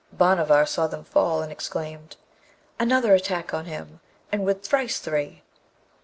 [0.11, 2.15] Bhanavar saw them fall, and exclaimed,
[2.79, 3.99] 'Another attack on him,
[4.31, 5.43] and with thrice three!'